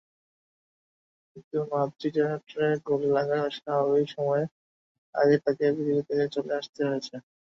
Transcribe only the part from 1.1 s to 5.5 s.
কিন্তু মাতৃজঠরে গুলি লাগায় স্বাভাবিক সময়ের আগেই